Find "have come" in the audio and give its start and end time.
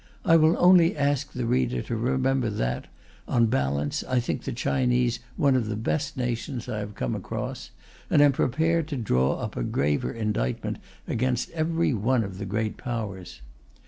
6.79-7.13